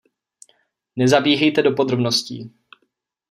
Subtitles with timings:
[0.95, 2.49] Nezabíhejte do podrobností.